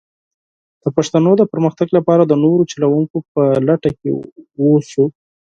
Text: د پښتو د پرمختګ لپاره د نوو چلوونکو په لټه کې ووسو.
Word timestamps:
د 0.83 0.85
پښتو 0.95 1.31
د 1.39 1.43
پرمختګ 1.53 1.87
لپاره 1.97 2.23
د 2.25 2.33
نوو 2.43 2.61
چلوونکو 2.71 3.17
په 3.33 3.41
لټه 3.67 3.91
کې 3.99 4.09
ووسو. 4.59 5.05